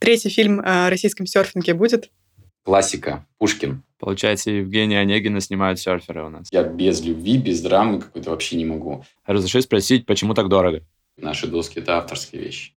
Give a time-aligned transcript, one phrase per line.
[0.00, 2.10] Третий фильм о российском серфинге будет?
[2.64, 3.26] Классика.
[3.36, 3.82] Пушкин.
[3.98, 6.48] Получается, Евгения Онегина снимают серферы у нас.
[6.50, 9.04] Я без любви, без драмы какой-то вообще не могу.
[9.26, 10.82] Разреши спросить, почему так дорого?
[11.18, 12.72] Наши доски– это авторские вещи.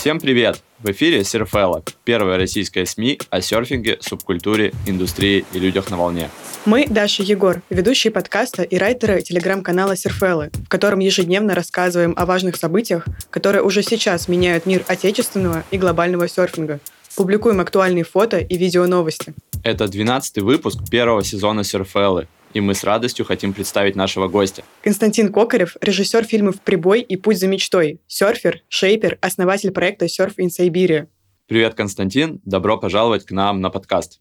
[0.00, 0.62] Всем привет!
[0.78, 6.30] В эфире Серфелло, первая российская СМИ о серфинге, субкультуре, индустрии и людях на волне.
[6.64, 12.56] Мы Даша Егор, ведущие подкаста и райтеры телеграм-канала Серфеллы, в котором ежедневно рассказываем о важных
[12.56, 16.80] событиях, которые уже сейчас меняют мир отечественного и глобального серфинга.
[17.14, 19.34] Публикуем актуальные фото и видео новости.
[19.64, 24.64] Это 12 выпуск первого сезона Серфеллы, и мы с радостью хотим представить нашего гостя.
[24.82, 30.48] Константин Кокарев, режиссер фильмов «Прибой» и «Путь за мечтой», серфер, шейпер, основатель проекта «Surf in
[30.48, 31.06] Siberia».
[31.46, 34.20] Привет, Константин, добро пожаловать к нам на подкаст.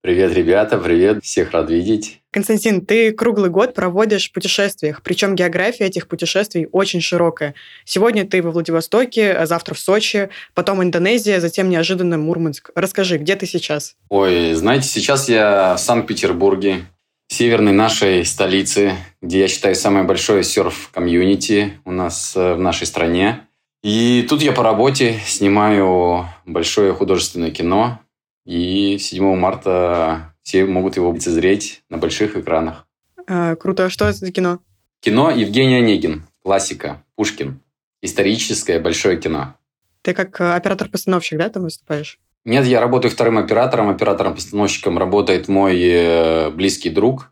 [0.00, 2.20] Привет, ребята, привет, всех рад видеть.
[2.30, 7.54] Константин, ты круглый год проводишь в путешествиях, причем география этих путешествий очень широкая.
[7.84, 12.70] Сегодня ты во Владивостоке, а завтра в Сочи, потом Индонезия, затем неожиданно Мурманск.
[12.76, 13.96] Расскажи, где ты сейчас?
[14.08, 16.84] Ой, знаете, сейчас я в Санкт-Петербурге,
[17.28, 23.46] северной нашей столице, где я считаю самое большое серф-комьюнити у нас э, в нашей стране.
[23.82, 28.00] И тут я по работе снимаю большое художественное кино,
[28.44, 32.86] и 7 марта все могут его лицезреть на больших экранах.
[33.26, 33.84] А, круто.
[33.84, 34.60] А что это за кино?
[35.00, 36.24] Кино Евгений Онегин.
[36.42, 37.04] Классика.
[37.14, 37.60] Пушкин.
[38.00, 39.54] Историческое большое кино.
[40.02, 42.18] Ты как э, оператор-постановщик, да, там выступаешь?
[42.48, 43.90] Нет, я работаю вторым оператором.
[43.90, 47.30] Оператором-постановщиком работает мой э, близкий друг,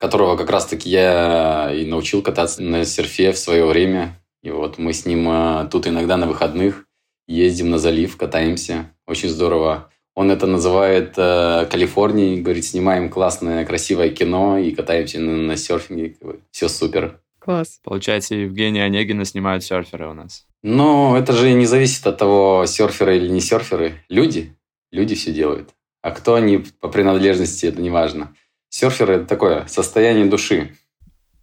[0.00, 4.20] которого как раз-таки я и научил кататься на серфе в свое время.
[4.42, 6.84] И вот мы с ним э, тут иногда на выходных
[7.28, 8.90] ездим на залив, катаемся.
[9.06, 9.88] Очень здорово.
[10.16, 16.16] Он это называет э, Калифорнией, говорит, снимаем классное, красивое кино и катаемся на, на серфинге.
[16.50, 17.20] Все супер.
[17.38, 17.78] Класс.
[17.84, 20.44] Получается, Евгения Онегина снимают серферы у нас.
[20.64, 24.02] Ну, это же не зависит от того, серферы или не серферы.
[24.08, 24.55] Люди.
[24.96, 25.74] Люди все делают.
[26.00, 28.34] А кто они по принадлежности, это не важно.
[28.70, 30.74] Серферы– это такое состояние души.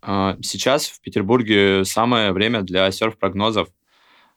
[0.02, 3.68] А, сейчас в Петербурге самое время для серф-прогнозов.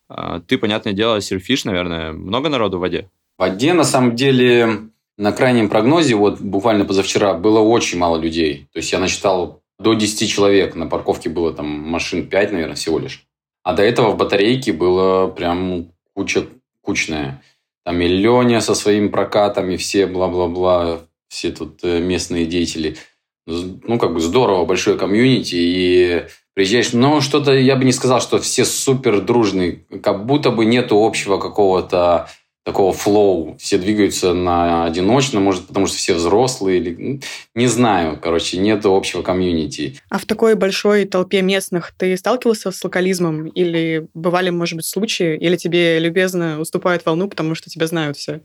[0.09, 2.13] А, ты, понятное дело, серфишь, наверное.
[2.13, 3.09] Много народу в воде?
[3.39, 8.69] В воде, на самом деле, на крайнем прогнозе, вот буквально позавчера, было очень мало людей.
[8.73, 10.75] То есть я насчитал до 10 человек.
[10.75, 13.27] На парковке было там машин 5, наверное, всего лишь.
[13.63, 16.47] А до этого в батарейке было прям куча
[16.83, 17.43] кучная.
[17.87, 22.97] Там и Леня со своими прокатами, все бла-бла-бла, все тут э, местные деятели.
[23.47, 25.55] Ну, как бы здорово, большое комьюнити.
[25.55, 29.87] И приезжаешь, но что-то, я бы не сказал, что все супер дружные.
[30.03, 32.29] Как будто бы нету общего какого-то
[32.67, 33.57] такого флоу.
[33.61, 36.79] Все двигаются на одиночно, может, потому что все взрослые.
[36.79, 37.21] Или...
[37.55, 40.01] Не знаю, короче, нет общего комьюнити.
[40.11, 43.47] А в такой большой толпе местных ты сталкивался с локализмом?
[43.47, 45.37] Или бывали, может быть, случаи?
[45.37, 48.41] Или тебе любезно уступают волну, потому что тебя знают все?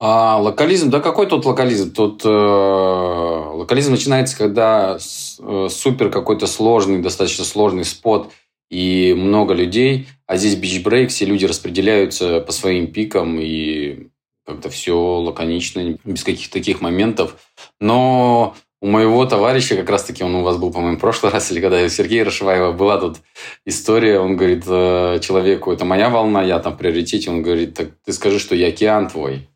[0.00, 1.92] А, локализм, да какой тут локализм?
[1.92, 8.32] Тут э, локализм начинается, когда э, супер какой-то сложный, достаточно сложный спот–
[8.70, 14.08] и много людей, а здесь бич-брейк, все люди распределяются по своим пикам, и
[14.46, 17.36] как-то все лаконично, без каких-то таких моментов.
[17.80, 21.60] Но у моего товарища, как раз-таки он у вас был, по-моему, в прошлый раз, или
[21.60, 23.18] когда у Сергея Рашиваева была тут
[23.64, 27.90] история, он говорит э, человеку, это моя волна, я там в приоритете, он говорит, так
[28.04, 29.48] ты скажи, что я океан твой.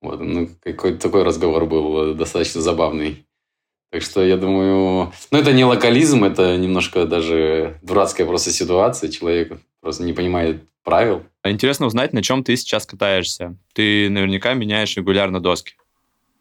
[0.00, 3.24] Вот, ну, какой-то такой разговор был э, достаточно забавный.
[3.92, 9.10] Так что я думаю, ну это не локализм, это немножко даже дурацкая просто ситуация.
[9.10, 11.24] Человек просто не понимает правил.
[11.44, 13.54] Интересно узнать, на чем ты сейчас катаешься.
[13.74, 15.74] Ты наверняка меняешь регулярно доски.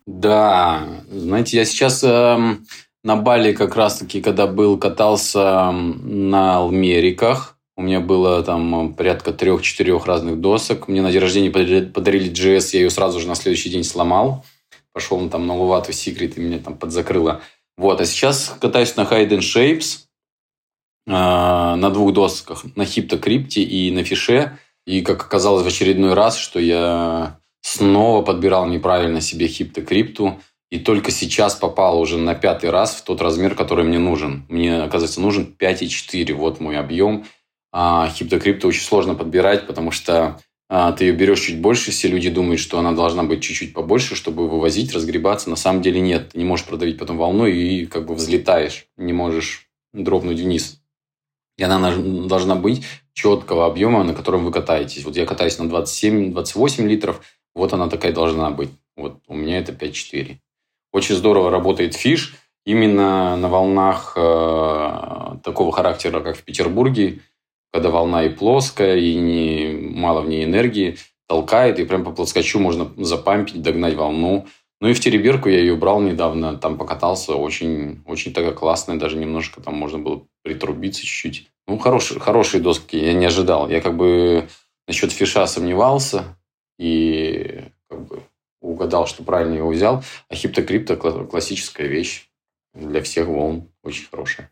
[0.06, 2.38] Да, знаете, я сейчас э,
[3.03, 7.57] на Бали как раз-таки, когда был, катался на Алмериках.
[7.75, 10.88] У меня было там порядка трех-четырех разных досок.
[10.88, 14.45] Мне на день рождения подарили, подарили GS, я ее сразу же на следующий день сломал
[14.94, 17.41] пошел там на Лувату Секрет и меня там подзакрыло.
[17.78, 20.05] Вот, а сейчас катаюсь на Hide and Shapes
[21.08, 24.58] э, на двух досках, на Хипто Крипте и на Фише.
[24.85, 30.40] И как оказалось в очередной раз, что я снова подбирал неправильно себе Хипто Крипту.
[30.70, 34.46] И только сейчас попал уже на пятый раз в тот размер, который мне нужен.
[34.47, 36.34] Мне, оказывается, нужен 5,4.
[36.34, 37.26] Вот мой объем.
[37.73, 40.38] А Хиптокрипту очень сложно подбирать, потому что а,
[40.72, 44.47] ты ее берешь чуть больше, все люди думают, что она должна быть чуть-чуть побольше, чтобы
[44.47, 45.50] вывозить, разгребаться.
[45.50, 46.29] На самом деле нет.
[46.29, 48.88] Ты не можешь продавить потом волну и как бы взлетаешь.
[48.96, 50.82] Не можешь дропнуть вниз.
[51.58, 55.03] И она должна быть четкого объема, на котором вы катаетесь.
[55.03, 57.22] Вот я катаюсь на 27-28 литров,
[57.53, 58.70] вот она такая должна быть.
[58.96, 60.38] Вот у меня это 5,4.
[60.94, 62.35] очень здорово работает фиш
[62.66, 67.20] именно на волнах э, такого характера, как в Петербурге,
[67.72, 70.97] когда волна и плоская, и не, мало в ней энергии,
[71.28, 74.47] толкает, и прям по плоскочу можно запампить, догнать волну.
[74.82, 79.16] Ну и в Тереберку я ее брал недавно, там покатался, очень, очень такая классная, даже
[79.16, 81.47] немножко там можно было притрубиться чуть-чуть.
[81.68, 83.70] Ну, хорошие, хорошие доски, я не ожидал.
[83.70, 84.50] Я как бы
[84.88, 86.38] насчет фиша сомневался
[86.78, 88.24] и как бы
[88.59, 90.03] угадал, что правильно его взял.
[90.28, 92.28] А хиптокрипто классическая вещь
[92.74, 94.52] для всех волн, очень хорошая.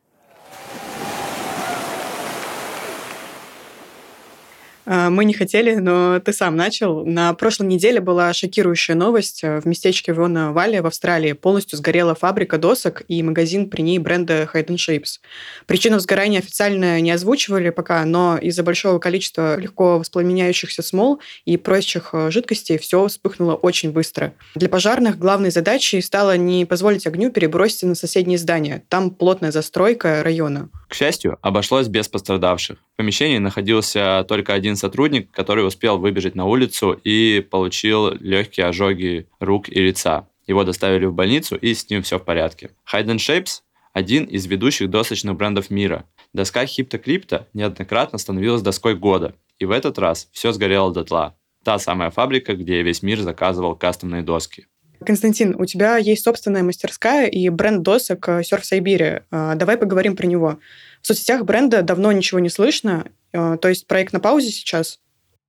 [4.89, 7.05] Мы не хотели, но ты сам начал.
[7.05, 9.43] На прошлой неделе была шокирующая новость.
[9.43, 14.49] В местечке Вона Валли в Австралии полностью сгорела фабрика досок и магазин при ней бренда
[14.51, 15.19] Hide Shapes.
[15.67, 22.09] Причину сгорания официально не озвучивали пока, но из-за большого количества легко воспламеняющихся смол и прочих
[22.13, 24.33] э, жидкостей все вспыхнуло очень быстро.
[24.55, 28.83] Для пожарных главной задачей стало не позволить огню переброситься на соседние здания.
[28.89, 30.69] Там плотная застройка района.
[30.87, 32.77] К счастью, обошлось без пострадавших.
[32.93, 39.27] В помещении находился только один сотрудник, который успел выбежать на улицу и получил легкие ожоги
[39.39, 40.27] рук и лица.
[40.47, 42.71] Его доставили в больницу, и с ним все в порядке.
[42.91, 43.61] Hayden Shapes–
[43.93, 46.05] один из ведущих досочных брендов мира.
[46.33, 51.35] Доска Хипта Крипта неоднократно становилась доской года, и в этот раз все сгорело дотла.
[51.63, 54.65] Та самая фабрика, где весь мир заказывал кастомные доски.
[55.05, 59.23] Константин, у тебя есть собственная мастерская и бренд досок Surf Siberia.
[59.31, 60.59] А, давай поговорим про него.
[61.01, 64.99] В соцсетях бренда давно ничего не слышно, то есть проект на паузе сейчас?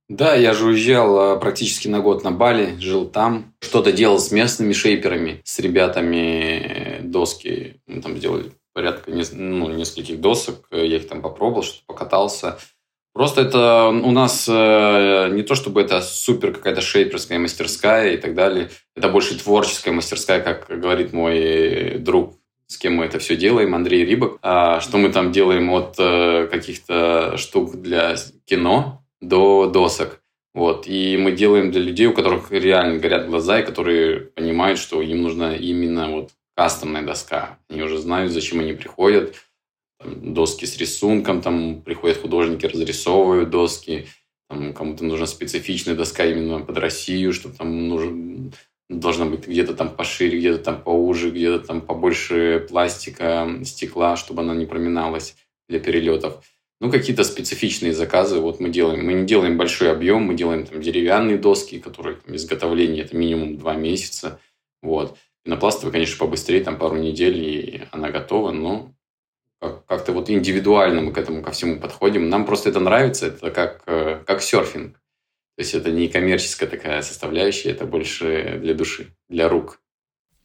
[0.09, 4.29] Да, я же уезжал а, практически на год на Бали, жил там, что-то делал с
[4.31, 11.21] местными шейперами, с ребятами доски, мы там сделали порядка ну, нескольких досок, я их там
[11.21, 12.57] попробовал, что покатался.
[13.13, 18.35] Просто это у нас э, не то чтобы это супер какая-то шейперская мастерская и так
[18.35, 18.69] далее.
[18.95, 22.35] Это больше творческая мастерская, как говорит мой друг,
[22.71, 24.39] с кем мы это все делаем, Андрей Рибок.
[24.41, 28.15] А, что мы там делаем от э, каких-то штук для
[28.45, 30.21] кино до досок.
[30.53, 30.87] Вот.
[30.87, 35.21] И мы делаем для людей, у которых реально горят глаза, и которые понимают, что им
[35.21, 37.59] нужна именно вот кастомная доска.
[37.69, 39.35] Они уже знают, зачем они приходят
[40.05, 44.07] доски с рисунком, там приходят художники, разрисовывают доски,
[44.49, 48.53] там кому-то нужна специфичная доска именно под Россию, что там нужен,
[48.99, 54.53] должна быть где-то там пошире, где-то там поуже, где-то там побольше пластика, стекла, чтобы она
[54.53, 55.35] не проминалась
[55.69, 56.43] для перелетов.
[56.79, 59.05] Ну, какие-то специфичные заказы вот мы делаем.
[59.05, 63.57] Мы не делаем большой объем, мы делаем там деревянные доски, которые там, изготовление это минимум
[63.57, 64.39] два месяца.
[64.81, 65.17] Вот.
[65.43, 68.93] Пенопластовые, конечно, побыстрее, там пару недель, и она готова, но
[69.87, 72.29] как-то вот индивидуально мы к этому ко всему подходим.
[72.29, 75.00] Нам просто это нравится, это как, э, как серфинг.
[75.61, 79.79] То есть это не коммерческая такая составляющая, это больше для души, для рук.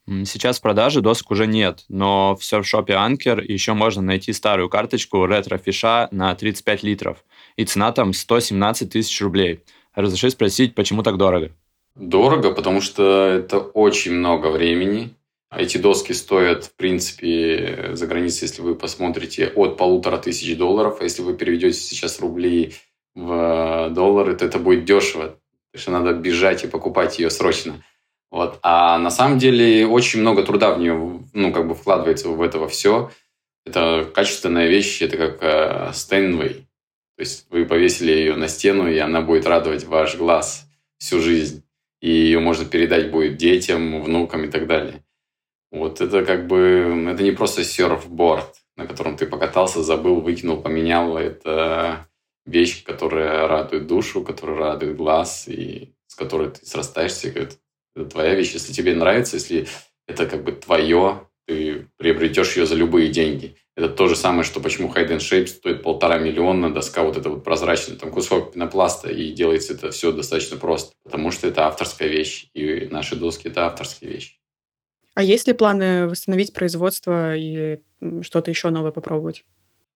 [0.05, 5.25] Сейчас в продаже досок уже нет, но в серфшопе Anker еще можно найти старую карточку
[5.25, 7.25] ретро-фиша на 35 литров.
[7.55, 9.61] И цена там 117 тысяч рублей.
[9.95, 11.49] Разреши спросить, почему так дорого?
[11.95, 15.15] Дорого, потому что это очень много времени,
[15.49, 20.97] эти доски стоят, в принципе, за границей, если вы посмотрите, от полутора тысяч долларов.
[20.99, 22.73] А если вы переведете сейчас рубли
[23.17, 25.39] в доллары, то это будет дешево.
[25.71, 27.83] Потому что надо бежать и покупать ее срочно.
[28.29, 28.59] Вот.
[28.61, 32.65] А на самом деле очень много труда в нее ну, как бы вкладывается в это
[32.67, 33.09] все.
[33.65, 35.91] Это качественная вещь, это как э.
[37.17, 40.67] То есть вы повесили ее на стену, и она будет радовать ваш глаз
[40.99, 41.63] всю жизнь.
[41.99, 45.03] И ее можно передать будет детям, внукам и так далее.
[45.71, 51.17] Вот это как бы, это не просто серфборд, на котором ты покатался, забыл, выкинул, поменял.
[51.17, 52.07] Это
[52.47, 57.29] вещь, которая радует душу, которая радует глаз, и с которой ты срастаешься.
[57.29, 57.55] Это,
[57.95, 58.53] это твоя вещь.
[58.53, 59.67] Если тебе нравится, если
[60.07, 63.55] это как бы твое, ты приобретешь ее за любые деньги.
[63.75, 67.29] Это то же самое, что почему Hide and Shape стоит полтора миллиона, доска вот эта
[67.29, 72.07] вот прозрачная, там кусок пенопласта, и делается это все достаточно просто, потому что это авторская
[72.07, 74.39] вещь, и наши доски– это авторские вещи.
[75.13, 77.79] А есть ли планы восстановить производство и
[78.21, 79.45] что-то еще новое попробовать?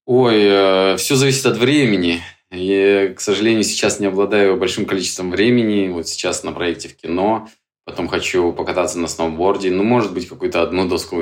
[0.05, 2.22] Ой, э, все зависит от времени.
[2.51, 5.89] Я, к сожалению, сейчас не обладаю большим количеством времени.
[5.89, 7.48] Вот сейчас на проекте в кино.
[7.86, 9.72] Потом хочу покататься на сноуборде.
[9.72, 11.22] Ну, может быть, какую-то одну доску,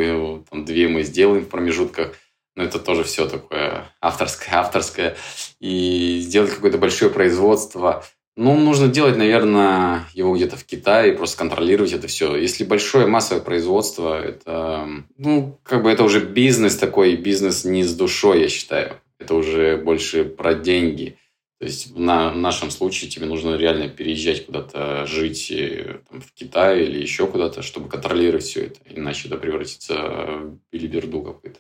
[0.49, 2.15] там, две мы сделаем в промежутках.
[2.55, 5.15] Но это тоже все такое авторское, авторское.
[5.59, 8.03] И сделать какое-то большое производство–
[8.39, 12.37] ну, нужно делать, наверное, его где-то в Китае, просто контролировать это все.
[12.37, 17.93] Если большое массовое производство, это, ну, как бы это уже бизнес такой, бизнес не с
[17.93, 18.93] душой, я считаю.
[19.19, 21.17] Это уже больше про деньги.
[21.59, 26.31] То есть на, в нашем случае тебе нужно реально переезжать куда-то жить э, там, в
[26.33, 28.79] Китай или еще куда-то, чтобы контролировать все это.
[28.85, 31.59] Иначе это превратится в билиберду какой-то.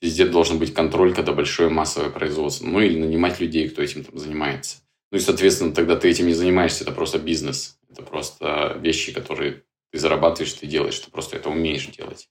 [0.00, 2.66] Везде должен быть контроль, когда большое массовое производство.
[2.66, 4.76] Ну или нанимать людей, кто этим там занимается.
[5.10, 7.78] Ну и, соответственно, тогда ты этим не занимаешься, это просто бизнес.
[7.90, 12.28] Это просто вещи, которые ты зарабатываешь, ты делаешь, ты просто это умеешь делать.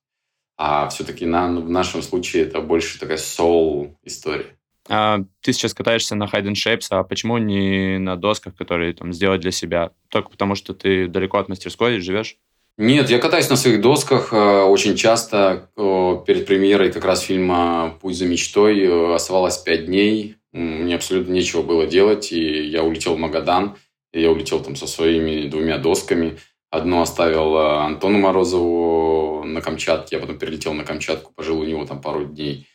[0.58, 4.56] А все-таки на, в нашем случае это больше такая soul история.
[4.90, 9.14] А, ты сейчас катаешься на Hide and Shapes, а почему не на досках, которые там
[9.14, 9.92] сделать для себя?
[10.10, 12.38] Только потому, что ты далеко от мастерской живешь?
[12.78, 15.70] Нет, я катаюсь на своих досках э, очень часто.
[15.76, 20.38] Перед премьерой как раз фильма «Путь за мечтой» э, оставалось пять дней.
[20.52, 23.76] Мне абсолютно нечего было делать, и я улетел в Магадан.
[24.12, 26.40] И я улетел там со своими двумя досками.
[26.74, 31.86] Одну оставил э, Антону Морозову на Камчатке, я потом перелетел на Камчатку, пожил у него
[31.86, 32.66] там пару дней.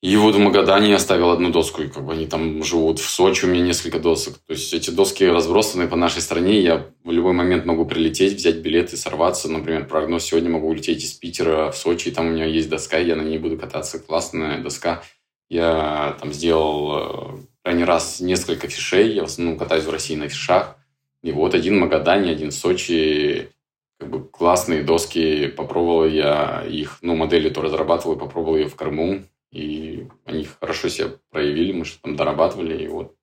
[0.00, 3.00] И вот в Магадане я оставил одну доску, и как бы они там живут.
[3.00, 4.38] В Сочи у меня несколько досок.
[4.46, 6.62] То есть эти доски разбросаны по нашей стране.
[6.62, 9.50] Я в любой момент могу прилететь, взять билеты, сорваться.
[9.50, 12.96] Например, прогноз сегодня могу улететь из Питера в Сочи, и там у меня есть доска,
[12.96, 13.98] я на ней буду кататься.
[13.98, 15.02] Классная доска.
[15.50, 19.12] Я там сделал э, крайний раз несколько фишей.
[19.12, 20.78] Я в основном катаюсь в России на фишах.
[21.24, 23.50] И вот один Магадане, один Сочи.
[23.98, 25.48] Как бы классные доски.
[25.48, 31.12] Попробовал я их, ну, модели то разрабатывал, попробовал ее в Крыму и они хорошо себя
[31.30, 33.14] проявили, мы что там дорабатывали, и вот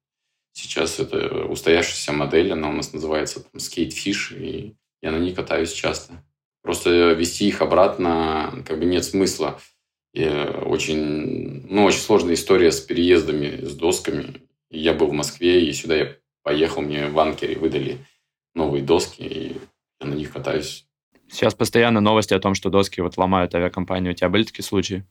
[0.54, 5.74] сейчас это устоявшаяся модель, она у нас называется там Skatefish, и я на ней катаюсь
[5.74, 6.24] часто.
[6.62, 9.60] Просто вести их обратно как бы нет смысла.
[10.14, 14.42] И очень, ну, очень сложная история с переездами, с досками.
[14.70, 18.00] Я был в Москве, и сюда я поехал, мне в Анкере выдали
[18.56, 19.58] новые доски, и
[20.00, 20.86] я на них катаюсь.
[21.32, 24.14] Сейчас постоянно новости о том, что доски вот ломают авиакомпанию.
[24.14, 25.06] У тебя были такие случаи?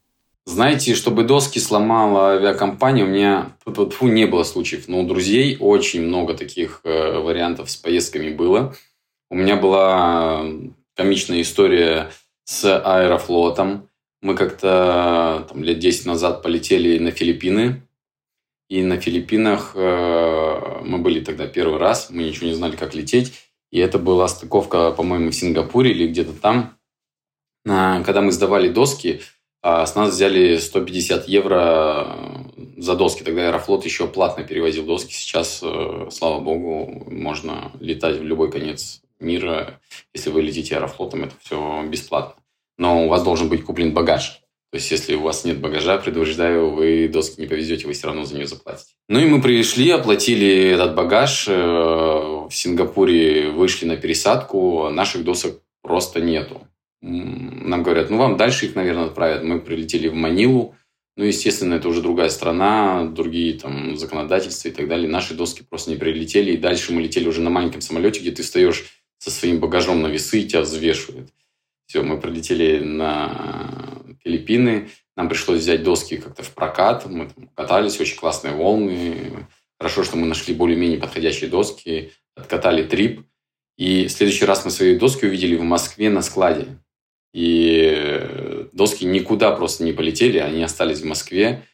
[0.46, 4.88] Знаете, чтобы доски сломала авиакомпания, у меня фу, не было случаев.
[4.88, 8.74] Но у друзей очень много таких э, вариантов с поездками было.
[9.30, 10.44] У меня была
[10.96, 12.10] комичная история
[12.44, 13.88] с аэрофлотом.
[14.22, 17.82] Мы как-то там, лет 10 назад полетели на Филиппины.
[18.70, 23.32] И на Филиппинах э, мы были тогда первый раз, мы ничего не знали, как лететь.
[23.72, 26.78] И это была стыковка, по-моему, в Сингапуре или где-то там.
[27.68, 29.22] А, когда мы сдавали доски,
[29.60, 33.24] а с нас взяли 150 евро э, за доски.
[33.24, 35.12] Тогда Аэрофлот еще платно перевозил доски.
[35.12, 39.80] Сейчас, э, слава богу, можно летать в любой конец мира.
[40.14, 42.40] Если вы летите Аэрофлотом, это все бесплатно.
[42.78, 44.40] Но у вас должен быть куплен багаж.
[44.72, 48.24] То есть, если у вас нет багажа, предупреждаю, вы доски не повезете, вы все равно
[48.24, 48.92] за нее заплатите.
[49.08, 51.46] Ну и мы пришли, оплатили этот багаж.
[51.48, 54.88] Э, в Сингапуре вышли на пересадку.
[54.90, 56.60] Наших досок просто нету
[57.02, 59.42] нам говорят, ну, вам дальше их, наверное, отправят.
[59.42, 60.74] Мы прилетели в Манилу,
[61.16, 65.08] ну, естественно, это уже другая страна, другие там законодательства и так далее.
[65.08, 68.42] Наши доски просто не прилетели, и дальше мы летели уже на маленьком самолете, где ты
[68.42, 68.86] встаешь
[69.18, 71.30] со своим багажом на весы и тебя взвешивают.
[71.86, 78.00] Все, мы прилетели на Филиппины, нам пришлось взять доски как-то в прокат, мы там катались,
[78.00, 79.46] очень классные волны.
[79.78, 83.22] Хорошо, что мы нашли более-менее подходящие доски, откатали трип.
[83.76, 86.66] И в следующий раз мы свои доски увидели в Москве на складе.
[87.32, 91.66] И доски никуда просто не полетели, они остались в Москве.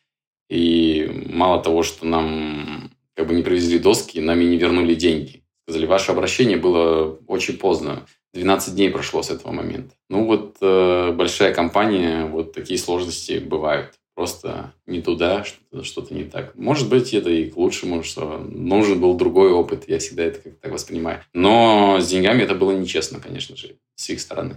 [0.48, 5.42] И мало того, что нам как бы не привезли доски, нам и не вернули деньги.
[5.66, 8.06] Сказали, ваше обращение было очень поздно.
[8.36, 9.94] 12 дней прошло с этого момента.
[10.10, 13.94] Ну вот э, большая компания, вот такие сложности бывают.
[14.14, 16.54] Просто не туда, что-то, что не так.
[16.54, 19.84] Может быть, это и к лучшему, что нужен был другой опыт.
[19.88, 21.22] Я всегда это как так воспринимаю.
[21.32, 24.56] Но с деньгами это было нечестно, конечно же, с их стороны.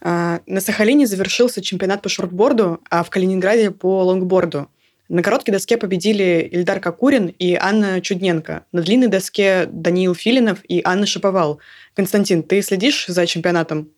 [0.00, 4.68] А, на Сахалине завершился чемпионат по шортборду, а в Калининграде по лонгборду.
[5.08, 8.66] На короткой доске победили Ильдар Кокурин и Анна Чудненко.
[8.72, 11.60] На длинной доске Даниил Филинов и Анна Шаповал.
[11.94, 13.90] Константин, ты следишь за чемпионатом?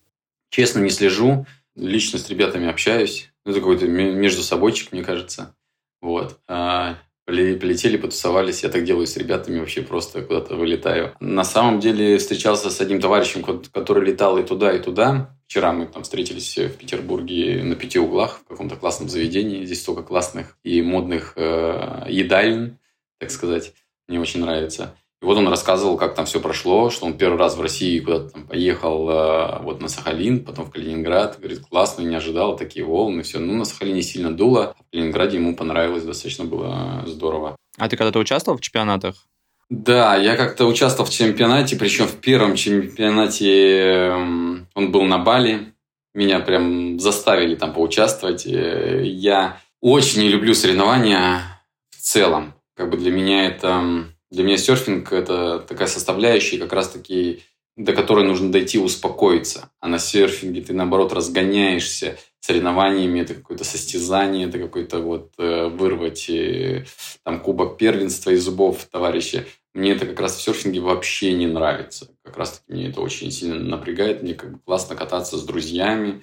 [0.49, 1.45] Честно, не слежу.
[1.75, 3.31] Лично с ребятами общаюсь.
[3.45, 5.55] Ну, это какой-то между собойчик, мне кажется.
[6.01, 6.39] Вот.
[6.47, 8.61] А, Полетели, потусовались.
[8.63, 11.15] Я так делаю с ребятами, вообще просто куда-то вылетаю.
[11.19, 15.34] На самом деле встречался с одним товарищем, который летал и туда, и туда.
[15.47, 19.65] Вчера мы там встретились в Петербурге на пяти углах в каком-то классном заведении.
[19.65, 22.79] Здесь столько классных и модных э, едалин,
[23.19, 23.73] так сказать.
[24.07, 24.95] Мне очень нравится.
[25.21, 28.29] И вот он рассказывал, как там все прошло, что он первый раз в России куда-то
[28.29, 31.37] там поехал э, вот на Сахалин, потом в Калининград.
[31.39, 33.39] Говорит, классно, не ожидал, такие волны, все.
[33.39, 37.55] Ну, на Сахалине сильно дуло, а в Калининграде ему понравилось, достаточно было здорово.
[37.77, 39.27] А ты когда-то участвовал в чемпионатах?
[39.69, 45.73] Да, я как-то участвовал в чемпионате, причем в первом чемпионате эм, он был на Бали.
[46.13, 48.45] меня прям заставили там поучаствовать.
[48.45, 51.41] Э, я очень не люблю соревнования
[51.89, 52.53] в целом.
[52.75, 54.05] Как бы для меня это...
[54.31, 57.43] Для меня серфинг– это такая составляющая, как раз-таки
[57.77, 59.69] до которой нужно дойти успокоиться.
[59.79, 66.29] А на серфинге ты, наоборот, разгоняешься соревнованиями, это какое-то состязание, это какой-то вот э, вырвать
[66.29, 66.85] э,
[67.23, 69.45] там кубок первенства из зубов товарища.
[69.73, 72.09] Мне это как раз в серфинге вообще не нравится.
[72.23, 74.21] Как раз таки мне это очень сильно напрягает.
[74.21, 76.21] Мне как бы классно кататься с друзьями,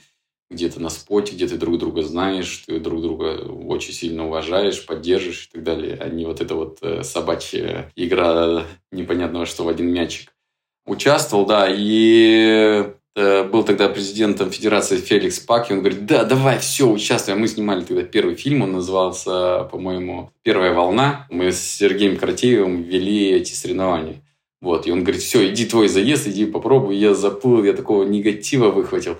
[0.49, 5.49] где-то на споте, где ты друг друга знаешь, ты друг друга очень сильно уважаешь, поддерживаешь
[5.49, 9.93] и так далее, а не вот эта вот э, собачья игра непонятного, что в один
[9.93, 10.33] мячик.
[10.87, 17.40] Участвовал, да, и был тогда президентом Федерации Феликс Паки, он говорит, да, давай, все, участвуем.
[17.40, 21.26] Мы снимали тогда первый фильм, он назывался, по-моему, «Первая волна».
[21.31, 24.23] Мы с Сергеем Каратеевым вели эти соревнования.
[24.62, 26.97] Вот, и он говорит, все, иди твой заезд, иди попробуй.
[26.97, 29.19] Я заплыл, я такого негатива выхватил.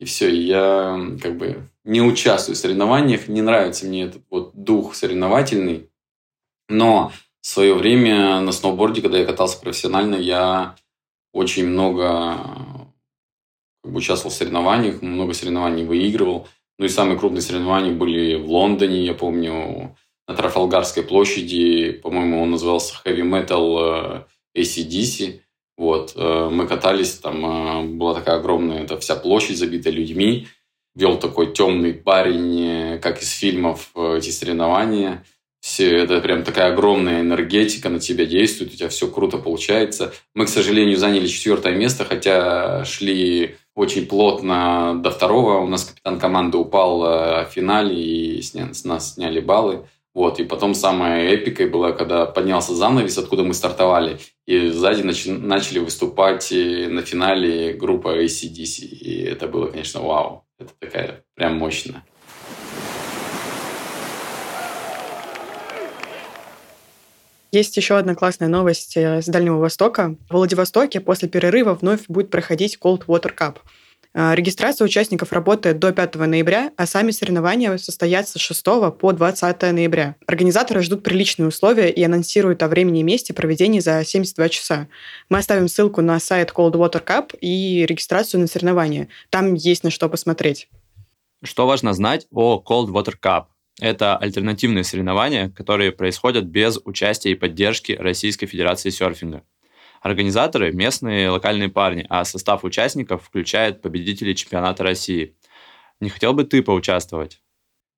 [0.00, 4.50] И все, и я как бы не участвую в соревнованиях, не нравится мне этот вот
[4.54, 5.88] дух соревновательный.
[6.68, 10.74] Но в свое время на сноуборде, когда я катался профессионально, я
[11.32, 12.36] очень много
[13.82, 16.48] как бы, участвовал в соревнованиях, много соревнований выигрывал.
[16.78, 19.94] Ну и самые крупные соревнования были в Лондоне, я помню,
[20.26, 25.40] на Трафалгарской площади, по-моему, он назывался Heavy Metal э, ACDC.
[25.76, 30.46] Вот, э, мы катались, там э, была такая огромная, это вся площадь забита людьми.
[30.94, 35.24] Вел такой темный парень, как из фильмов, эти соревнования
[35.60, 40.12] все это прям такая огромная энергетика на тебя действует, у тебя все круто получается.
[40.34, 45.58] Мы, к сожалению, заняли четвертое место, хотя шли очень плотно до второго.
[45.58, 49.86] У нас капитан команды упал э, в финале, и с нас сняли баллы.
[50.12, 55.30] Вот, и потом самая эпикой была, когда поднялся занавес, откуда мы стартовали, и сзади нач-
[55.30, 58.86] начали выступать э, на финале группа ACDC.
[58.86, 60.44] И это было, конечно, вау.
[60.58, 62.04] Это такая прям мощная.
[67.52, 70.14] Есть еще одна классная новость э, с Дальнего Востока.
[70.28, 73.56] В Владивостоке после перерыва вновь будет проходить Cold Water Cup.
[74.14, 78.64] Э, регистрация участников работает до 5 ноября, а сами соревнования состоятся с 6
[78.98, 80.14] по 20 ноября.
[80.26, 84.88] Организаторы ждут приличные условия и анонсируют о времени и месте проведения за 72 часа.
[85.28, 89.08] Мы оставим ссылку на сайт Cold Water Cup и регистрацию на соревнования.
[89.28, 90.68] Там есть на что посмотреть.
[91.42, 93.46] Что важно знать о Cold Water Cup?
[93.80, 99.42] Это альтернативные соревнования, которые происходят без участия и поддержки Российской Федерации серфинга.
[100.02, 105.34] Организаторы– местные локальные парни, а состав участников включает победителей чемпионата России.
[106.00, 107.40] Не хотел бы ты поучаствовать?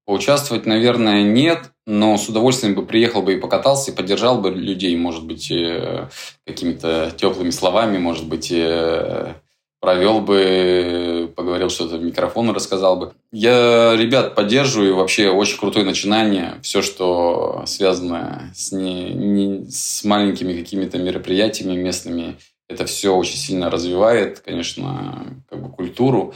[0.05, 4.97] Поучаствовать, наверное, нет, но с удовольствием бы приехал бы и покатался, и поддержал бы людей,
[4.97, 6.09] может быть, э,
[6.45, 9.35] какими-то теплыми словами, может быть, э,
[9.83, 13.15] провел бы, поговорил что-то в микрофон, рассказал бы.
[13.33, 16.55] Я ребят поддерживаю, вообще очень крутое начинание.
[16.63, 22.37] Все, что связано с, не, не, с маленькими какими-то мероприятиями местными,
[22.69, 26.33] это все очень сильно развивает, конечно, как бы культуру.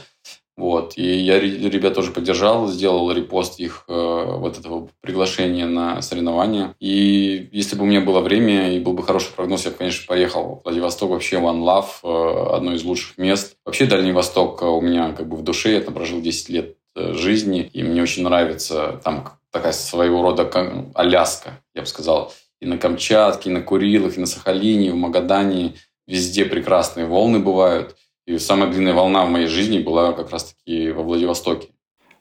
[0.57, 0.97] Вот.
[0.97, 6.75] И я ребят тоже поддержал, сделал репост их э, вот этого приглашения на соревнования.
[6.79, 10.07] И если бы у меня было время и был бы хороший прогноз, я бы, конечно,
[10.07, 11.11] поехал Владивосток.
[11.11, 13.55] Вообще One Love, э, одно из лучших мест.
[13.65, 15.73] Вообще Дальний Восток у меня как бы в душе.
[15.73, 20.49] Я там прожил 10 лет э, жизни, и мне очень нравится там такая своего рода
[20.95, 22.33] Аляска, я бы сказал.
[22.59, 25.75] И на Камчатке, и на Курилах, и на Сахалине, и в Магадане.
[26.07, 27.95] Везде прекрасные волны бывают.
[28.27, 31.69] И самая длинная волна в моей жизни была как раз-таки во Владивостоке.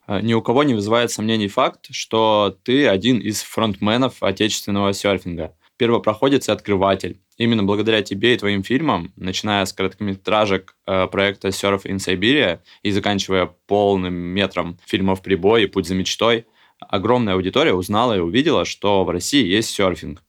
[0.07, 5.57] А, ни у кого не вызывает сомнений факт, что ты один из фронтменов отечественного серфинга.
[5.77, 7.21] Первопроходец и открыватель.
[7.39, 12.93] Именно благодаря тебе и твоим фильмам, начиная с короткометражек э, проекта Surf in Siberia и
[12.93, 16.47] заканчивая полным метром фильмов «Прибой» и «Путь за мечтой»,
[16.79, 20.23] огромная аудитория узнала и увидела, что в России есть серфинг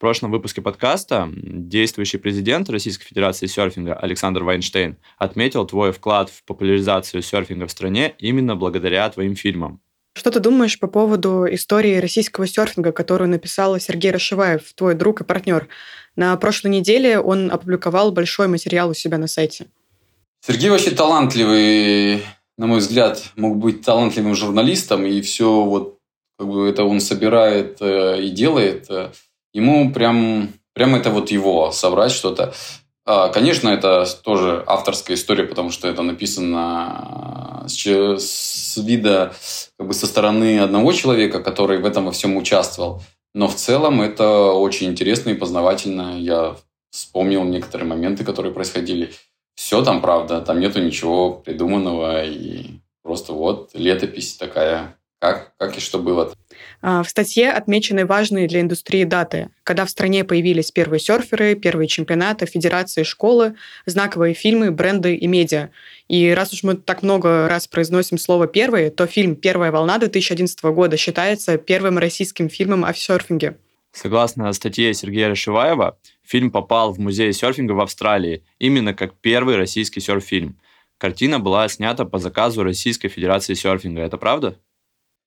[0.00, 7.22] прошлом выпуске подкаста действующий президент Российской Федерации серфинга Александр Вайнштейн отметил твой вклад в популяризацию
[7.22, 9.80] серфинга в стране именно благодаря твоим фильмам.
[10.14, 15.24] Что ты думаешь по поводу истории российского серфинга, которую написал Сергей Рашиваев, твой друг и
[15.24, 15.68] партнер?
[16.16, 19.66] На прошлой неделе он опубликовал большой материал у себя на сайте.
[20.44, 22.24] Сергей вообще талантливый,
[22.56, 25.98] на мой взгляд, мог быть талантливым журналистом, и все вот
[26.38, 28.88] как бы это он собирает э, и делает.
[29.52, 32.54] Ему прям, прям это вот его собрать что-то.
[33.06, 39.34] А, конечно, это тоже авторская история, потому что это написано с, с вида,
[39.78, 43.02] как бы со стороны одного человека, который в этом во всем участвовал.
[43.34, 46.18] Но в целом это очень интересно и познавательно.
[46.18, 46.56] Я
[46.90, 49.12] вспомнил некоторые моменты, которые происходили.
[49.54, 55.80] все там правда, там нету ничего придуманного, и просто вот летопись такая, как, как и
[55.80, 56.32] что было.
[56.82, 61.88] А, в статье отмечены важные для индустрии даты, когда в стране появились первые серферы, первые
[61.88, 65.70] чемпионаты, федерации, школы, знаковые фильмы, бренды и медиа.
[66.08, 70.62] И раз уж мы так много раз произносим слово «первый», то фильм «Первая волна» 2011
[70.64, 73.58] года считается первым российским фильмом о серфинге.
[73.92, 80.00] Согласно статье Сергея Рашиваева, фильм попал в музей серфинга в Австралии именно как первый российский
[80.00, 80.58] серф-фильм.
[80.96, 84.02] Картина была снята по заказу Российской Федерации серфинга.
[84.02, 84.58] Это правда?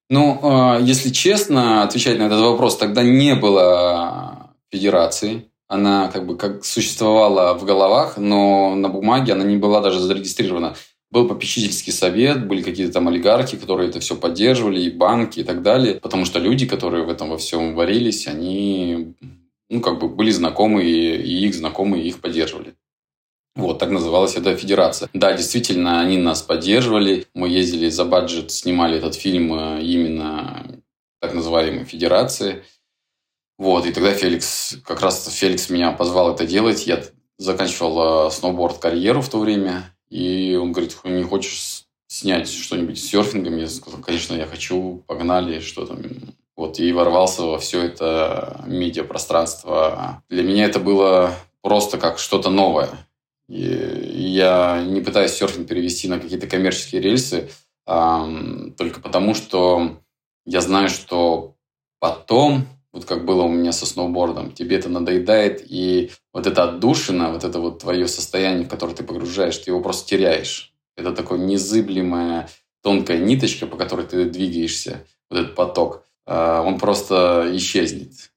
[0.10, 5.50] Ну, а, если честно отвечать на этот вопрос, тогда не было федерации.
[5.68, 10.76] Она как бы как существовала в головах, но на бумаге она не была даже зарегистрирована.
[11.10, 15.62] Был попечительский совет, были какие-то там олигархи, которые это все поддерживали, и банки и так
[15.62, 15.96] далее.
[15.96, 19.16] Потому что люди, которые в этом во всем варились, они
[19.70, 22.76] ну, как бы были знакомы, и их знакомые их поддерживали.
[23.56, 25.10] Вот, так называлась эта федерация.
[25.14, 27.28] Да, действительно, они нас поддерживали.
[27.36, 30.66] Мы ездили за баджет, снимали этот фильм э, именно
[31.20, 32.64] так называемой федерации.
[33.60, 36.88] Вот, и тогда Феликс, как раз Феликс меня позвал это делать.
[36.88, 37.04] Я
[37.38, 39.94] заканчивал э, сноуборд-карьеру в то время.
[40.10, 43.58] И он говорит, не хочешь снять что-нибудь с серфингом?
[43.58, 46.02] Я сказал, конечно, я хочу, погнали, что там.
[46.56, 50.24] Вот, и ворвался во все это медиапространство.
[50.30, 52.90] Для меня это было просто как что-то новое.
[53.50, 57.50] Я не пытаюсь серфинг перевести на какие-то коммерческие рельсы,
[57.86, 60.00] только потому, что
[60.46, 61.56] я знаю, что
[62.00, 67.32] потом, вот как было у меня со сноубордом, тебе это надоедает, и вот эта отдушина,
[67.32, 70.74] вот это вот твое состояние, в которое ты погружаешь, ты его просто теряешь.
[70.96, 72.50] Это такое незыблемая
[72.82, 78.32] тонкая ниточка, по которой ты двигаешься, вот этот поток, а, он просто исчезнет.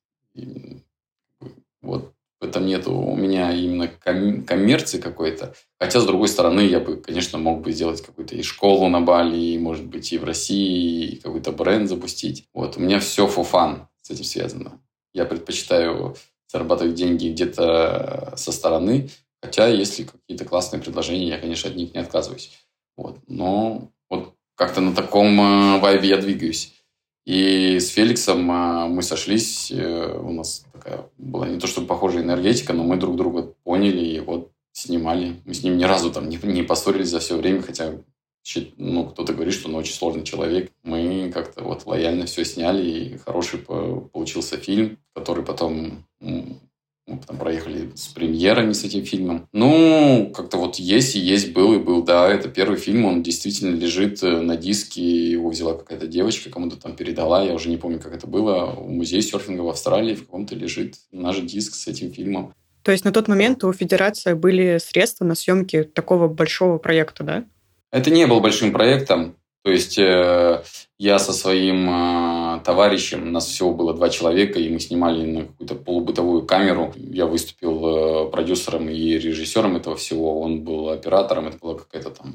[1.82, 5.54] Вот в этом нету у меня именно коммерции какой-то.
[5.78, 9.36] Хотя, с другой стороны, я бы, конечно, мог бы сделать какую-то и школу на Бали,
[9.36, 12.46] и, может быть, и в России, и какой-то бренд запустить.
[12.52, 14.80] Вот, у меня все fun с этим связано.
[15.14, 19.08] Я предпочитаю зарабатывать деньги где-то со стороны,
[19.40, 22.52] хотя, если какие-то классные предложения, я, конечно, от них не отказываюсь.
[22.96, 26.75] Вот, но вот как-то на таком э, вайбе я двигаюсь.
[27.26, 32.22] И с Феликсом а, мы сошлись, э, у нас такая была не то чтобы похожая
[32.22, 35.40] энергетика, но мы друг друга поняли и вот снимали.
[35.44, 37.94] Мы с ним ни разу там не, не поссорились за все время, хотя
[38.76, 40.70] ну, кто-то говорит, что он очень сложный человек.
[40.84, 46.04] Мы как-то вот лояльно все сняли, и хороший получился фильм, который потом
[47.06, 49.48] мы потом проехали с премьерами с этим фильмом.
[49.52, 52.02] Ну, как-то вот есть и есть, был и был.
[52.02, 55.30] Да, это первый фильм, он действительно лежит э, на диске.
[55.30, 57.44] Его взяла какая-то девочка, кому-то там передала.
[57.44, 58.66] Я уже не помню, как это было.
[58.66, 62.52] В музее серфинга в Австралии в каком-то лежит наш диск с этим фильмом.
[62.82, 67.44] То есть на тот момент у Федерации были средства на съемки такого большого проекта, да?
[67.92, 69.36] Это не был большим проектом.
[69.66, 70.62] То есть э,
[70.96, 75.40] я со своим э, товарищем, у нас всего было два человека, и мы снимали на
[75.46, 76.94] какую-то полубытовую камеру.
[76.94, 82.32] Я выступил э, продюсером и режиссером этого всего, он был оператором, это была какая-то там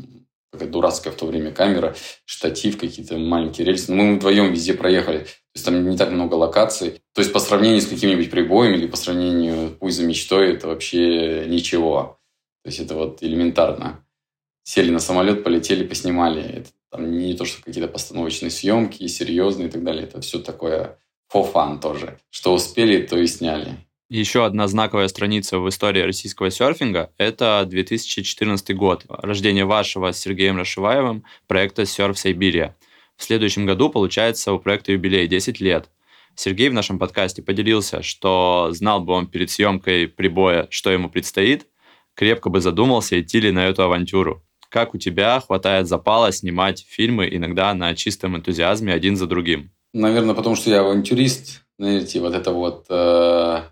[0.51, 3.93] какая дурацкая в то время камера, штатив, какие-то маленькие рельсы.
[3.93, 5.19] Мы вдвоем везде проехали.
[5.19, 7.01] То есть там не так много локаций.
[7.13, 11.45] То есть по сравнению с каким-нибудь прибоем или по сравнению пусть за мечтой, это вообще
[11.47, 12.19] ничего.
[12.65, 14.05] То есть это вот элементарно.
[14.63, 16.43] Сели на самолет, полетели, поснимали.
[16.43, 20.03] Это там не то, что какие-то постановочные съемки, серьезные и так далее.
[20.03, 20.99] Это все такое
[21.33, 22.19] for fun тоже.
[22.29, 23.77] Что успели, то и сняли.
[24.09, 30.57] Еще одна знаковая страница в истории российского серфинга– это 2014 год, рождение вашего с Сергеем
[30.57, 32.75] Рашиваевым проекта «Серф Сайбирия».
[33.15, 35.89] В следующем году, получается, у проекта юбилей 10 лет.
[36.35, 41.67] Сергей в нашем подкасте поделился, что знал бы он перед съемкой прибоя, что ему предстоит,
[42.13, 44.43] крепко бы задумался, идти ли на эту авантюру.
[44.71, 49.69] Как у тебя хватает запала снимать фильмы иногда на чистом энтузиазме один за другим?
[49.93, 51.63] Наверное, потому что я авантюрист.
[51.77, 53.63] Знаете, вот это вот, э,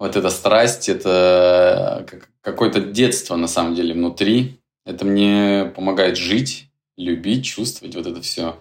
[0.00, 2.04] вот эта страсть, это
[2.40, 4.60] какое-то детство на самом деле внутри.
[4.84, 8.60] Это мне помогает жить, любить, чувствовать вот это все.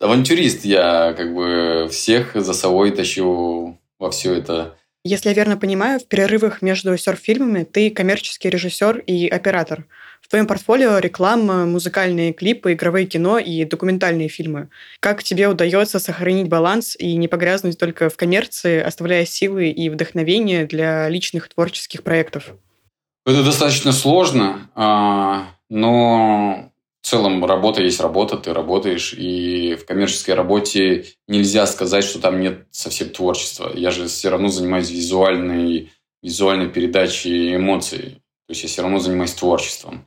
[0.00, 4.78] Авантюрист я как бы всех за собой тащу во все это.
[5.04, 9.86] Если я верно понимаю, в перерывах между серф-фильмами ты коммерческий режиссер и оператор.
[10.26, 14.70] В твоем портфолио реклама, музыкальные клипы, игровые кино и документальные фильмы.
[14.98, 20.66] Как тебе удается сохранить баланс и не погрязнуть только в коммерции, оставляя силы и вдохновение
[20.66, 22.54] для личных творческих проектов?
[23.24, 30.34] Это достаточно сложно, а, но в целом работа есть работа, ты работаешь, и в коммерческой
[30.34, 33.70] работе нельзя сказать, что там нет совсем творчества.
[33.72, 38.20] Я же все равно занимаюсь визуальной, визуальной передачей эмоций.
[38.48, 40.04] То есть я все равно занимаюсь творчеством.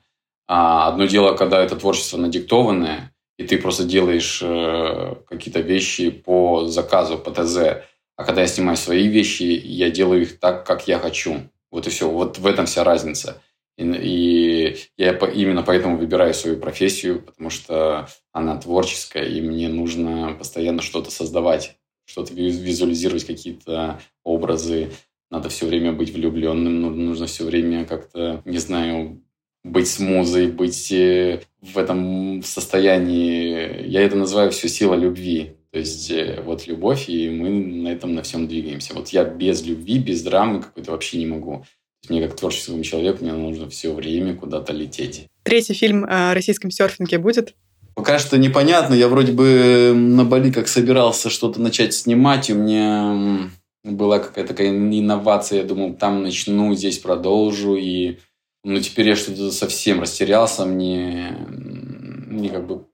[0.52, 6.66] А одно дело, когда это творчество надиктованное, и ты просто делаешь э, какие-то вещи по
[6.66, 7.84] заказу, по ТЗ.
[8.18, 11.42] А когда я снимаю свои вещи, я делаю их так, как я хочу.
[11.72, 12.10] Вот и все.
[12.10, 13.44] Вот в этом вся разница.
[13.78, 20.34] И, и я именно поэтому выбираю свою профессию, потому что она творческая, и мне нужно
[20.34, 24.90] постоянно что-то создавать, что-то визуализировать, какие-то образы.
[25.30, 29.22] Надо все время быть влюбленным, нужно все время как-то, не знаю,
[29.64, 33.86] быть с музой, быть э, в этом состоянии.
[33.88, 35.54] Я это называю все сила любви.
[35.72, 38.94] То есть э, вот любовь, и мы на этом на всем двигаемся.
[38.94, 41.66] Вот я без любви, без драмы какой-то вообще не могу.
[42.08, 45.28] Мне как творческому человеку мне нужно все время куда-то лететь.
[45.44, 47.56] Третий фильм о российском серфинге будет?
[47.94, 48.94] Пока что непонятно.
[48.94, 53.50] Я вроде бы на Бали как собирался что-то начать снимать, и у меня
[53.84, 55.60] была какая-то такая инновация.
[55.60, 57.76] Я думал, там начну, здесь продолжу.
[57.76, 58.18] И
[58.64, 60.66] ну, теперь я что-то совсем растерялся.
[60.66, 62.86] Мне, мне как бы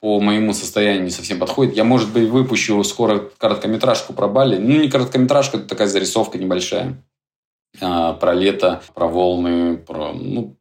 [0.00, 1.76] по моему состоянию не совсем подходит.
[1.76, 4.56] Я, может быть, выпущу скоро короткометражку про Бали.
[4.56, 7.02] Ну, не короткометражка, это такая зарисовка небольшая.
[7.80, 10.12] А, про лето, про волны, про...
[10.12, 10.56] Ну,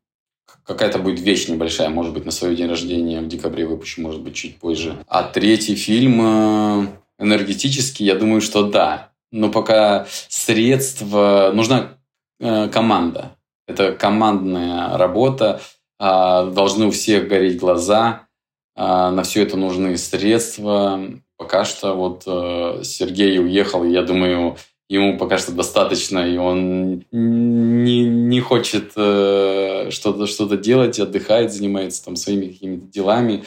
[0.66, 1.90] какая-то будет вещь небольшая.
[1.90, 4.98] Может быть, на свой день рождения в декабре выпущу, может быть, чуть позже.
[5.08, 6.88] А третий фильм э,
[7.20, 9.12] энергетический, я думаю, что да.
[9.32, 11.52] Но пока средства...
[11.54, 11.98] Нужна
[12.40, 13.36] э, команда.
[13.68, 15.62] Это командная работа.
[16.00, 18.28] А, должны у всех гореть глаза
[18.76, 21.00] а, на все это нужны средства.
[21.38, 24.56] Пока что вот э, Сергей уехал, я думаю,
[24.88, 32.06] ему пока что достаточно, и он не, не хочет э, что-то что делать, отдыхает, занимается
[32.06, 33.44] там своими какими-то делами.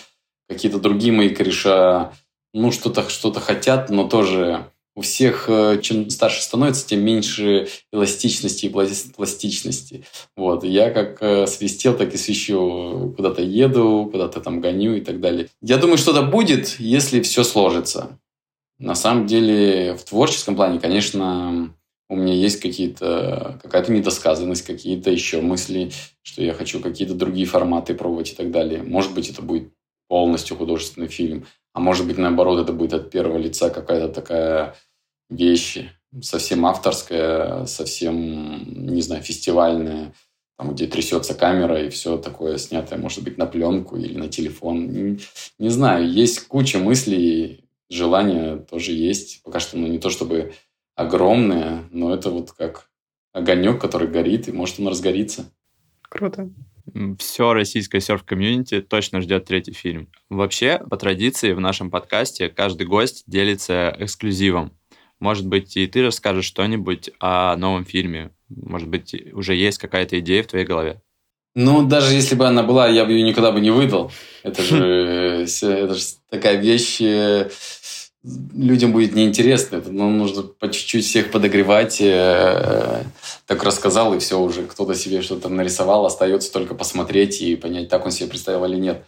[0.48, 2.12] Какие-то другие мои кореша,
[2.52, 8.66] ну, что-то что хотят, но тоже у всех, э, чем старше становится, тем меньше эластичности
[8.66, 10.04] и пластичности.
[10.36, 10.64] Вот.
[10.64, 13.12] Я как э, свистел, так и свищу.
[13.14, 15.48] Куда-то еду, куда-то там гоню и так далее.
[15.60, 18.18] Я думаю, что-то будет, если все сложится.
[18.78, 21.74] На самом деле, в творческом плане, конечно,
[22.08, 27.94] у меня есть какие-то, какая-то недосказанность, какие-то еще мысли, что я хочу какие-то другие форматы
[27.94, 28.82] пробовать и так далее.
[28.82, 29.70] Может быть, это будет
[30.08, 34.76] полностью художественный фильм, а может быть, наоборот, это будет от первого лица какая-то такая
[35.28, 35.90] вещи,
[36.22, 40.14] совсем авторская, совсем, не знаю, фестивальная,
[40.56, 44.90] там, где трясется камера и все такое снятое, может быть, на пленку или на телефон.
[44.90, 45.18] Не,
[45.58, 49.42] не знаю, есть куча мыслей, желания тоже есть.
[49.42, 50.54] Пока что, ну, не то чтобы
[50.94, 52.88] огромное, но это вот как
[53.32, 55.52] огонек, который горит, и может он разгорится.
[56.02, 56.50] Круто.
[57.18, 60.08] Все российское серф-комьюнити точно ждет третий фильм.
[60.30, 64.72] Вообще, по традиции, в нашем подкасте каждый гость делится эксклюзивом.
[65.20, 68.30] Может быть, и ты расскажешь что-нибудь о новом фильме.
[68.48, 71.00] Может быть, уже есть какая-то идея в твоей голове.
[71.54, 74.12] Ну, даже если бы она была, я бы ее никогда бы не выдал.
[74.42, 77.48] Это же, это же такая вещь, э,
[78.54, 79.82] людям будет неинтересно.
[79.86, 81.98] Ну, нужно по чуть-чуть всех подогревать.
[82.00, 83.04] Э,
[83.46, 86.04] так рассказал, и все, уже кто-то себе что-то нарисовал.
[86.04, 89.06] Остается только посмотреть и понять, так он себе представил или нет.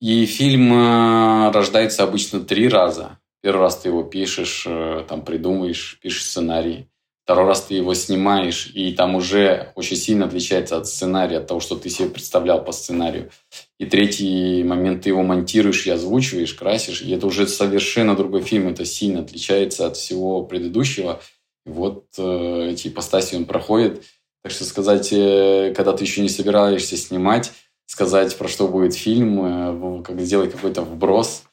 [0.00, 3.18] И фильм э, рождается обычно три раза.
[3.46, 6.88] Первый раз ты его пишешь, э, там придумаешь, пишешь сценарий.
[7.22, 11.60] Второй раз ты его снимаешь, и там уже очень сильно отличается от сценария, от того,
[11.60, 13.30] что ты себе представлял по сценарию.
[13.78, 18.66] И третий момент ты его монтируешь и озвучиваешь, красишь, и это уже совершенно другой фильм,
[18.66, 21.20] это сильно отличается от всего предыдущего.
[21.64, 24.02] Вот э, эти ипостаси он проходит.
[24.42, 27.52] Так что сказать, э, когда ты еще не собираешься снимать,
[27.86, 31.44] сказать, про что будет фильм, э, как сделать какой-то вброс,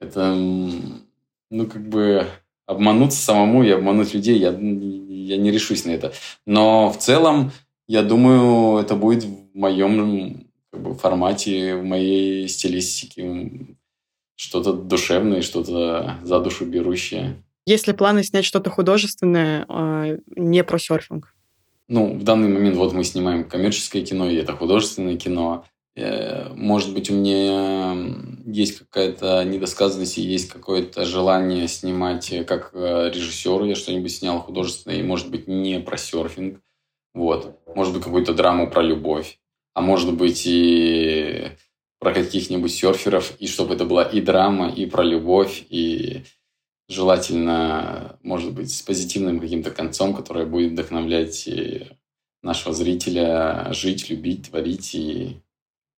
[0.00, 0.36] это
[1.52, 2.26] ну, как бы
[2.66, 6.12] обмануться самому и обмануть людей, я, я не решусь на это.
[6.46, 7.52] Но в целом,
[7.86, 13.66] я думаю, это будет в моем как бы, формате, в моей стилистике
[14.34, 17.36] что-то душевное, что-то за душу берущее.
[17.66, 21.34] Есть ли планы снять что-то художественное, а, не про серфинг?
[21.86, 25.66] Ну, в данный момент вот мы снимаем коммерческое кино, и это художественное кино.
[25.94, 27.94] Э, может быть, у меня
[28.46, 33.64] есть какая-то недосказанность и есть какое-то желание снимать э, как э, режиссер.
[33.64, 36.60] Я что-нибудь снял художественное, и, может быть, не про серфинг.
[37.14, 37.60] Вот.
[37.74, 39.38] Может быть, какую-то драму про любовь.
[39.74, 41.50] А может быть, и
[41.98, 46.24] про каких-нибудь серферов, и чтобы это была и драма, и про любовь, и
[46.88, 51.48] желательно, может быть, с позитивным каким-то концом, которое будет вдохновлять
[52.42, 55.41] нашего зрителя жить, любить, творить и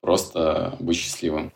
[0.05, 1.51] просто быть счастливым.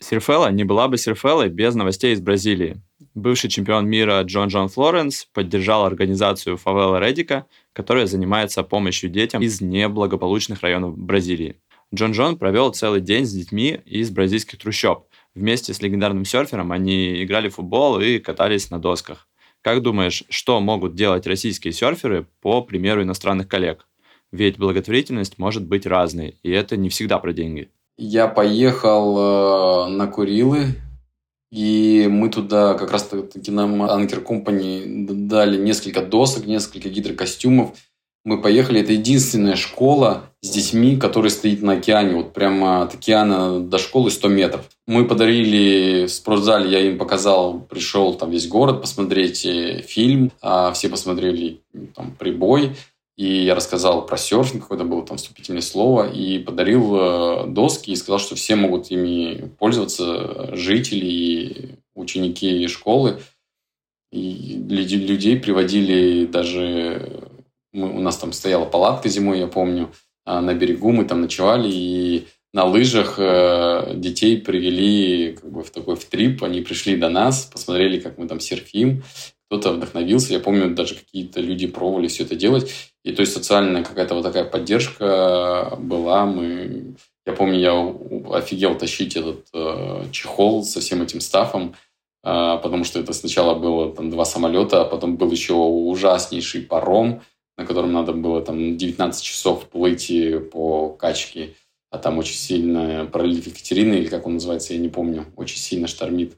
[0.00, 2.76] Серфелла не была бы Серфеллой без новостей из Бразилии.
[3.14, 9.60] Бывший чемпион мира Джон Джон Флоренс поддержал организацию Фавела Редика, которая занимается помощью детям из
[9.60, 11.56] неблагополучных районов Бразилии.
[11.94, 15.08] Джон Джон провел целый день с детьми из бразильских трущоб.
[15.34, 19.26] Вместе с легендарным серфером они играли в футбол и катались на досках.
[19.66, 23.88] Как думаешь, что могут делать российские серферы по примеру иностранных коллег?
[24.30, 27.68] Ведь благотворительность может быть разной, и это не всегда про деньги.
[27.98, 30.66] Я поехал э, на Курилы,
[31.50, 37.76] и мы туда как раз таки нам Anker Company дали несколько досок, несколько гидрокостюмов.
[38.26, 43.60] Мы поехали, это единственная школа с детьми, которая стоит на океане, вот прямо от океана
[43.60, 44.68] до школы 100 метров.
[44.88, 50.72] Мы подарили в спортзале, я им показал, пришел там весь город посмотреть э, фильм, а
[50.72, 51.60] все посмотрели
[51.94, 52.72] там прибой.
[53.16, 57.96] И я рассказал про серфинг, какое-то было там вступительное слово, и подарил э, доски, и
[57.96, 63.20] сказал, что все могут ими пользоваться, жители и ученики школы.
[64.10, 67.25] И людей приводили даже...
[67.76, 69.92] Мы, у нас там стояла палатка зимой, я помню,
[70.24, 75.70] а на берегу мы там ночевали, и на лыжах э, детей привели как бы в
[75.70, 79.04] такой в трип, они пришли до нас, посмотрели, как мы там серфим,
[79.46, 82.72] кто-то вдохновился, я помню, даже какие-то люди пробовали все это делать,
[83.04, 86.94] и то есть социальная какая-то вот такая поддержка была, мы,
[87.26, 91.74] я помню, я офигел тащить этот э, чехол со всем этим стафом,
[92.24, 97.20] э, потому что это сначала было там два самолета, а потом был еще ужаснейший паром,
[97.56, 100.12] на котором надо было там 19 часов плыть
[100.52, 101.54] по качке
[101.90, 105.86] а там очень сильно пролив Екатерины, или как он называется, я не помню, очень сильно
[105.86, 106.36] штормит.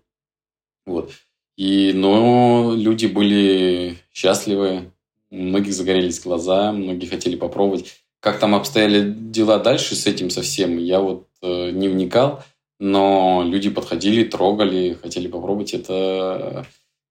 [0.86, 1.12] Вот.
[1.56, 4.92] И, но люди были счастливы,
[5.30, 7.96] у многих загорелись глаза, многие хотели попробовать.
[8.20, 12.44] Как там обстояли дела дальше с этим совсем, я вот э, не вникал,
[12.78, 15.74] но люди подходили, трогали, хотели попробовать.
[15.74, 16.66] Это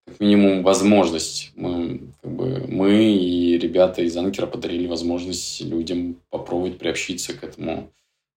[0.07, 1.51] как минимум возможность.
[1.55, 7.91] Мы, как бы, мы и ребята из Анкера подарили возможность людям попробовать приобщиться к этому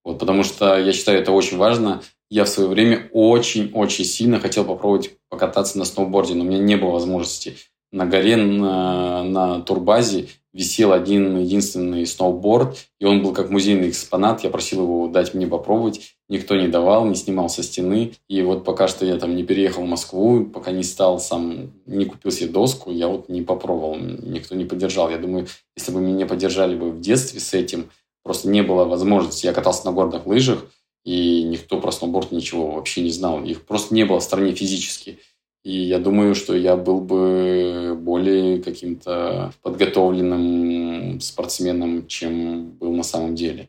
[0.04, 2.02] вот, потому что я считаю это очень важно.
[2.30, 6.76] Я в свое время очень-очень сильно хотел попробовать покататься на сноуборде, но у меня не
[6.76, 7.56] было возможности.
[7.92, 14.44] На горе на, на турбазе висел один единственный сноуборд, и он был как музейный экспонат.
[14.44, 16.14] Я просил его дать мне попробовать.
[16.30, 18.14] Никто не давал, не снимал со стены.
[18.28, 22.06] И вот пока что я там не переехал в Москву, пока не стал сам, не
[22.06, 23.98] купил себе доску, я вот не попробовал.
[23.98, 25.10] Никто не поддержал.
[25.10, 27.90] Я думаю, если бы меня поддержали бы в детстве с этим,
[28.22, 29.46] Просто не было возможности.
[29.46, 30.66] Я катался на горных лыжах,
[31.04, 33.42] и никто про сноуборд ничего вообще не знал.
[33.42, 35.18] Их просто не было в стране физически.
[35.62, 43.34] И я думаю, что я был бы более каким-то подготовленным спортсменом, чем был на самом
[43.34, 43.68] деле.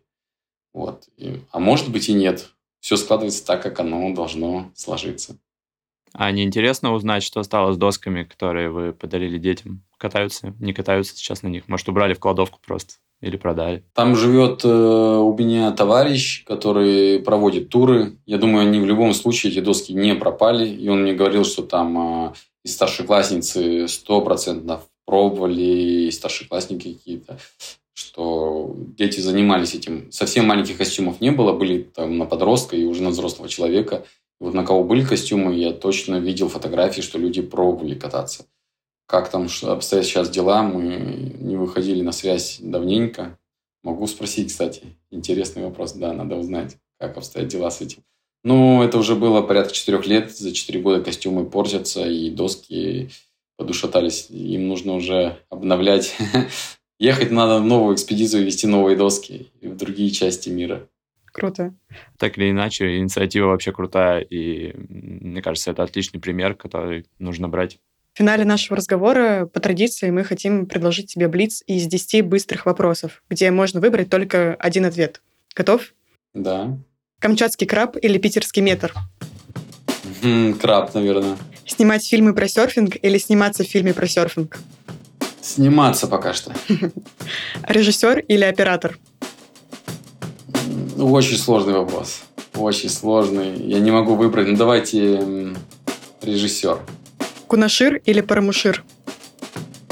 [0.73, 1.07] Вот.
[1.51, 2.49] А может быть и нет.
[2.79, 5.37] Все складывается так, как оно должно сложиться.
[6.13, 9.83] А не интересно узнать, что стало с досками, которые вы подарили детям?
[9.97, 11.67] Катаются, не катаются сейчас на них?
[11.67, 12.95] Может, убрали в кладовку просто?
[13.21, 13.83] Или продали?
[13.93, 18.17] Там живет э, у меня товарищ, который проводит туры.
[18.25, 20.67] Я думаю, они в любом случае, эти доски не пропали.
[20.67, 22.33] И он мне говорил, что там э,
[22.65, 27.37] и старшеклассницы стопроцентно пробовали, и старшеклассники какие-то
[27.93, 30.11] что дети занимались этим.
[30.11, 34.05] Совсем маленьких костюмов не было, были там на подростка и уже на взрослого человека.
[34.39, 38.45] Вот на кого были костюмы, я точно видел фотографии, что люди пробовали кататься.
[39.05, 43.37] Как там обстоят сейчас дела, мы не выходили на связь давненько.
[43.83, 44.83] Могу спросить, кстати.
[45.11, 48.03] Интересный вопрос, да, надо узнать, как обстоят дела с этим.
[48.43, 50.31] Ну, это уже было порядка четырех лет.
[50.31, 53.09] За четыре года костюмы портятся, и доски
[53.57, 54.27] подушатались.
[54.29, 56.15] Им нужно уже обновлять.
[57.01, 60.87] Ехать надо в новую экспедицию, вести новые доски в другие части мира.
[61.25, 61.73] Круто.
[62.19, 67.79] Так или иначе, инициатива вообще крутая, и мне кажется, это отличный пример, который нужно брать.
[68.13, 73.23] В финале нашего разговора по традиции мы хотим предложить тебе блиц из 10 быстрых вопросов,
[73.31, 75.23] где можно выбрать только один ответ.
[75.55, 75.95] Готов?
[76.35, 76.77] Да.
[77.17, 78.93] Камчатский краб или питерский метр?
[80.61, 81.35] Краб, наверное.
[81.65, 84.59] Снимать фильмы про серфинг или сниматься в фильме про серфинг?
[85.41, 86.53] Сниматься пока что.
[87.67, 88.97] Режиссер или оператор?
[90.97, 92.21] Очень сложный вопрос.
[92.55, 93.55] Очень сложный.
[93.57, 94.47] Я не могу выбрать.
[94.47, 95.55] Ну, давайте
[96.21, 96.79] режиссер.
[97.47, 98.83] Кунашир или Парамушир?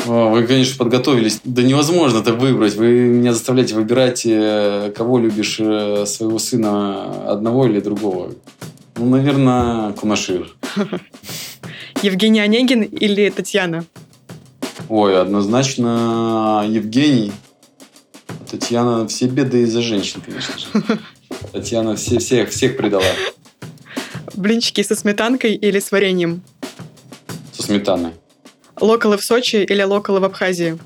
[0.07, 1.39] О, вы, конечно, подготовились.
[1.43, 2.75] Да невозможно это выбрать.
[2.75, 8.31] Вы меня заставляете выбирать, э, кого любишь, э, своего сына одного или другого.
[8.97, 10.55] Ну, наверное, Кунашир.
[12.01, 13.85] Евгений Онегин или Татьяна?
[14.89, 17.31] Ой, однозначно Евгений.
[18.49, 20.99] Татьяна все беды из-за женщин, конечно же.
[21.53, 23.03] Татьяна все, всех, всех предала.
[24.33, 26.41] Блинчики со сметанкой или с вареньем?
[27.53, 28.13] сметаны.
[28.79, 30.79] Локалы в Сочи или локалы в Абхазии?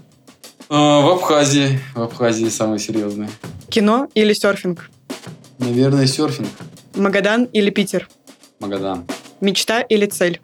[0.69, 1.79] А, в Абхазии.
[1.95, 3.29] В Абхазии самые серьезные.
[3.69, 4.89] Кино или серфинг?
[5.59, 6.49] Наверное, серфинг.
[6.95, 8.09] Магадан или Питер?
[8.59, 9.05] Магадан.
[9.39, 10.41] Мечта или цель?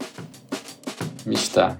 [1.25, 1.77] Мечта.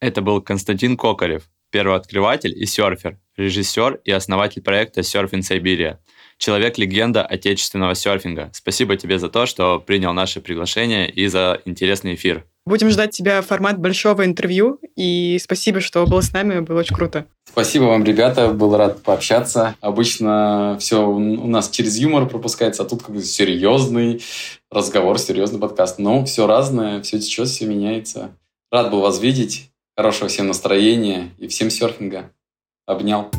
[0.00, 5.98] Это был Константин Кокарев, первооткрыватель и серфер, режиссер и основатель проекта Surfing Siberia.
[6.38, 8.50] Человек-легенда отечественного серфинга.
[8.52, 12.44] Спасибо тебе за то, что принял наше приглашение и за интересный эфир.
[12.66, 14.80] Будем ждать тебя в формат большого интервью.
[14.96, 16.60] И спасибо, что был с нами.
[16.60, 17.24] Было очень круто.
[17.48, 18.48] Спасибо вам, ребята.
[18.48, 19.76] Был рад пообщаться.
[19.80, 24.20] Обычно все у нас через юмор пропускается, а тут как серьезный
[24.70, 25.98] разговор, серьезный подкаст.
[25.98, 28.36] Но все разное, все течет, все меняется.
[28.70, 29.70] Рад был вас видеть.
[29.98, 32.30] Хорошего всем настроения и всем серфинга.
[32.84, 33.30] Обнял.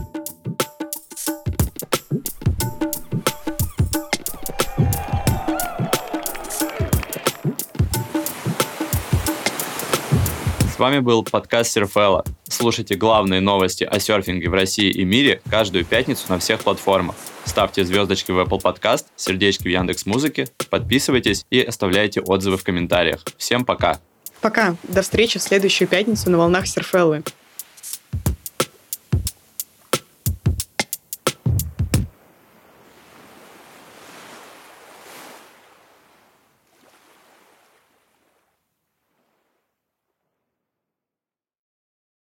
[10.73, 12.25] С вами был подкаст Серфелла.
[12.49, 17.15] Слушайте главные новости о серфинге в России и мире каждую пятницу на всех платформах.
[17.45, 23.23] Ставьте звездочки в Apple Podcast, сердечки в Яндекс Музыке, подписывайтесь и оставляйте отзывы в комментариях.
[23.37, 23.99] Всем пока!
[24.41, 24.75] Пока.
[24.83, 27.23] До встречи в следующую пятницу на волнах Серфеллы.